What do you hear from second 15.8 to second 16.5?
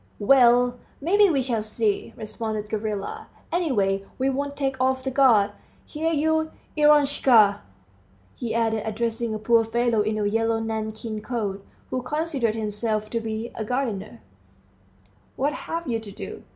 you to do?